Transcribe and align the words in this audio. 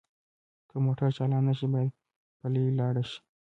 که 0.69 0.75
موټر 0.85 1.09
چالان 1.17 1.43
نه 1.49 1.53
شي 1.59 1.67
باید 1.73 1.93
پلی 2.39 2.63
لاړ 2.79 2.95
شئ 3.09 3.17